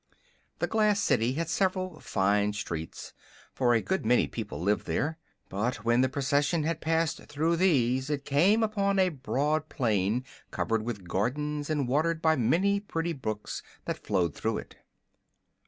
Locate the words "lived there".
4.59-5.19